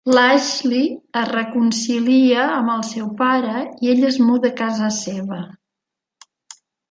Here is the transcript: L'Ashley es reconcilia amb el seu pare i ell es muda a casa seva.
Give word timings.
L'Ashley 0.09 0.85
es 1.19 1.27
reconcilia 1.31 2.45
amb 2.61 2.73
el 2.77 2.81
seu 2.89 3.11
pare 3.21 3.61
i 3.87 3.93
ell 3.93 4.09
es 4.09 4.19
muda 4.29 4.53
a 4.53 4.57
casa 4.65 4.89
seva. 4.99 5.41